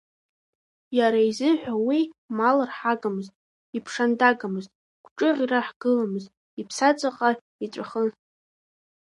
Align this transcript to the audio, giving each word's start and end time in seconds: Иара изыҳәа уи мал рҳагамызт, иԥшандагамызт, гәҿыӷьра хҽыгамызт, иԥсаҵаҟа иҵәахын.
Иара 0.97 1.19
изыҳәа 1.29 1.73
уи 1.87 1.99
мал 2.37 2.57
рҳагамызт, 2.67 3.33
иԥшандагамызт, 3.77 4.71
гәҿыӷьра 5.03 5.59
хҽыгамызт, 5.67 6.29
иԥсаҵаҟа 6.61 7.29
иҵәахын. 7.65 8.09